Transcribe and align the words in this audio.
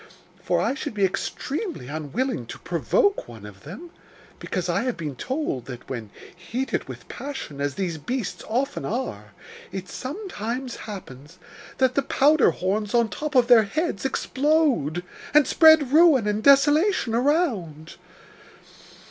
For 0.41 0.59
I 0.59 0.73
should 0.73 0.95
be 0.95 1.05
extremely 1.05 1.87
unwilling 1.87 2.47
to 2.47 2.57
provoke 2.57 3.27
one 3.27 3.45
of 3.45 3.61
them, 3.65 3.91
because 4.39 4.67
I 4.67 4.81
have 4.85 4.97
been 4.97 5.15
told 5.15 5.65
that, 5.65 5.87
when 5.87 6.09
heated 6.35 6.87
with 6.87 7.07
passion, 7.07 7.61
as 7.61 7.75
these 7.75 7.99
beasts 7.99 8.43
often 8.47 8.83
are, 8.83 9.33
it 9.71 9.89
sometimes 9.89 10.77
happens 10.89 11.37
that 11.77 11.93
the 11.93 12.01
powder 12.01 12.49
horns 12.49 12.95
on 12.95 13.09
top 13.09 13.35
of 13.35 13.45
their 13.45 13.61
heads 13.65 14.03
explode, 14.03 15.03
and 15.35 15.45
spread 15.45 15.91
ruin 15.91 16.25
and 16.27 16.41
desolation 16.41 17.13
around. 17.13 17.97